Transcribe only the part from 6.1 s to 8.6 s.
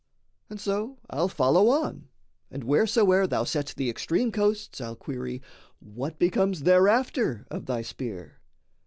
becomes Thereafter of thy spear?"